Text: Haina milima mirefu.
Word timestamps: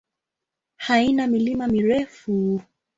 Haina 0.77 1.27
milima 1.27 1.67
mirefu. 1.67 2.61